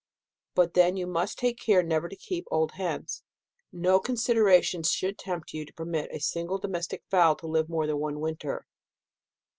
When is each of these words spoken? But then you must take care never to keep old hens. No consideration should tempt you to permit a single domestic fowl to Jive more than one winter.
But 0.55 0.73
then 0.73 0.97
you 0.97 1.05
must 1.05 1.37
take 1.37 1.59
care 1.59 1.83
never 1.83 2.09
to 2.09 2.15
keep 2.15 2.47
old 2.49 2.71
hens. 2.71 3.21
No 3.71 3.99
consideration 3.99 4.81
should 4.81 5.15
tempt 5.19 5.53
you 5.53 5.63
to 5.63 5.73
permit 5.75 6.09
a 6.11 6.17
single 6.19 6.57
domestic 6.57 7.03
fowl 7.11 7.35
to 7.35 7.45
Jive 7.45 7.69
more 7.69 7.85
than 7.85 7.99
one 7.99 8.19
winter. 8.19 8.65